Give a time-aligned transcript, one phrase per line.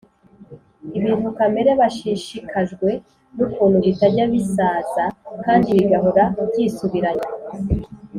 [0.97, 2.89] ibintu kamere bashishikajwe
[3.35, 5.03] n’ukuntu bitajya bisaza
[5.45, 7.27] kandi bigahora byisubiranya.